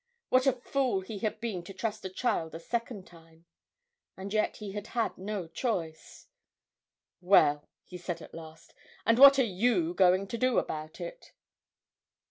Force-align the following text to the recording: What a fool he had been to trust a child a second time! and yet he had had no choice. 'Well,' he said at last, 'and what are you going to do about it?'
What 0.29 0.47
a 0.47 0.53
fool 0.53 1.01
he 1.01 1.19
had 1.19 1.39
been 1.39 1.61
to 1.61 1.75
trust 1.75 2.03
a 2.05 2.09
child 2.09 2.55
a 2.55 2.59
second 2.59 3.05
time! 3.05 3.45
and 4.17 4.33
yet 4.33 4.57
he 4.57 4.71
had 4.71 4.87
had 4.97 5.15
no 5.15 5.47
choice. 5.47 6.25
'Well,' 7.21 7.69
he 7.85 7.99
said 7.99 8.19
at 8.19 8.33
last, 8.33 8.73
'and 9.05 9.19
what 9.19 9.37
are 9.37 9.43
you 9.61 9.93
going 9.93 10.25
to 10.29 10.39
do 10.39 10.57
about 10.57 10.99
it?' 10.99 11.33